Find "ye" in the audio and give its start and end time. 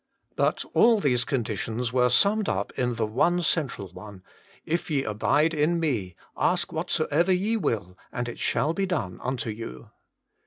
4.89-5.03, 7.31-7.55